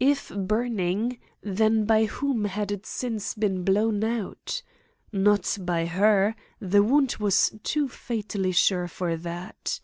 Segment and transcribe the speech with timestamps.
[0.00, 4.62] If burning, then by whom had it since been blown out?
[5.12, 9.78] Not by her; her wound was too fatally sure for that.